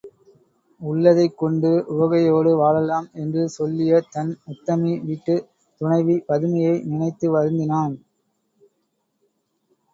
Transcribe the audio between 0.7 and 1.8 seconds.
உள்ளதைக் கொண்டு